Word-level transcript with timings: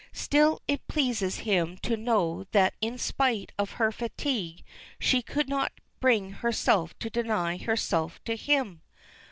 Still 0.13 0.63
it 0.67 0.87
pleases 0.87 1.41
him 1.41 1.77
to 1.83 1.95
know 1.95 2.45
that 2.53 2.73
in 2.81 2.97
spite 2.97 3.51
of 3.59 3.73
her 3.73 3.91
fatigue 3.91 4.63
she 4.99 5.21
could 5.21 5.47
not 5.47 5.73
bring 5.99 6.31
herself 6.31 6.97
to 6.97 7.11
deny 7.11 7.57
herself 7.57 8.19
to 8.23 8.35
him. 8.35 8.81